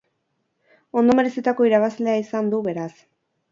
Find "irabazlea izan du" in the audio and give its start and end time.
1.69-2.65